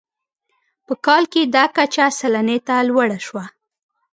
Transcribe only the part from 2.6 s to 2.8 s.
ته